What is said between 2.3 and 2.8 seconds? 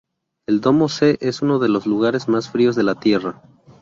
fríos